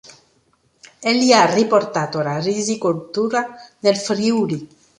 [0.99, 4.67] Egli ha riportato la risicoltura nel Friuli.